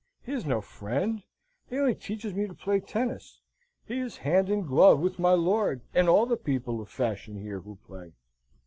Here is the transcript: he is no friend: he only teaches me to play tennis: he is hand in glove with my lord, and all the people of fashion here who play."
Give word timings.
he 0.23 0.31
is 0.33 0.47
no 0.47 0.61
friend: 0.61 1.21
he 1.69 1.77
only 1.77 1.93
teaches 1.93 2.33
me 2.33 2.47
to 2.47 2.55
play 2.55 2.79
tennis: 2.79 3.39
he 3.85 3.99
is 3.99 4.17
hand 4.25 4.49
in 4.49 4.63
glove 4.65 4.99
with 4.99 5.19
my 5.19 5.33
lord, 5.33 5.81
and 5.93 6.09
all 6.09 6.25
the 6.25 6.35
people 6.37 6.81
of 6.81 6.89
fashion 6.89 7.37
here 7.39 7.59
who 7.59 7.75
play." 7.85 8.11